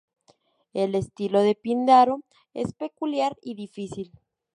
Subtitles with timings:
[0.73, 2.23] El estilo de Píndaro
[2.55, 4.11] es peculiar y difícil.